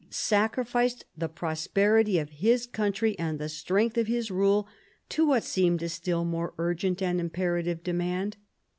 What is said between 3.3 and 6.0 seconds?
the strength of his rule to what seemed a